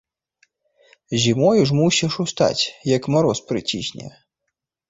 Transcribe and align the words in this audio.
Зімою 1.25 1.61
ж 1.71 1.77
мусіш 1.81 2.17
устаць, 2.25 2.63
як 2.97 3.03
мароз 3.17 3.43
прыцісне. 3.53 4.07